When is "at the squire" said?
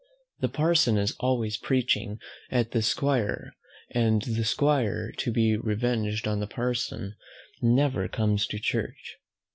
2.49-3.53